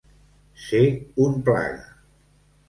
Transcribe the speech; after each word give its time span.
Ser 0.67 0.81
un 1.27 1.37
plaga. 1.51 1.85